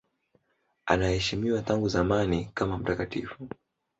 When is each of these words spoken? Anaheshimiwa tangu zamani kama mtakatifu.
Anaheshimiwa 0.85 1.61
tangu 1.61 1.89
zamani 1.89 2.45
kama 2.53 2.77
mtakatifu. 2.77 3.47